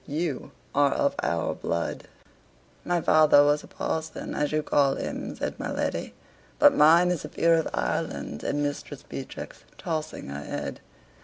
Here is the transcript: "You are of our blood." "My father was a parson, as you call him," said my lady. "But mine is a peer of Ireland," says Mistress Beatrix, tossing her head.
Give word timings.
"You 0.07 0.49
are 0.73 0.91
of 0.95 1.13
our 1.21 1.53
blood." 1.53 2.07
"My 2.83 3.01
father 3.01 3.43
was 3.43 3.63
a 3.63 3.67
parson, 3.67 4.33
as 4.33 4.51
you 4.51 4.63
call 4.63 4.95
him," 4.95 5.35
said 5.35 5.59
my 5.59 5.71
lady. 5.71 6.15
"But 6.57 6.73
mine 6.73 7.11
is 7.11 7.23
a 7.23 7.29
peer 7.29 7.53
of 7.53 7.69
Ireland," 7.71 8.41
says 8.41 8.55
Mistress 8.55 9.03
Beatrix, 9.03 9.63
tossing 9.77 10.29
her 10.29 10.41
head. 10.43 10.79